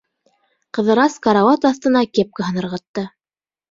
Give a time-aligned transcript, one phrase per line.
[0.77, 3.11] Ҡыҙырас карауат аҫтына кепкаһын ырғытты.